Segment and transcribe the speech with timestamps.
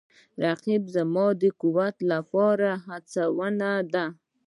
[0.43, 4.05] رقیب زما د قوت لپاره هڅونه ده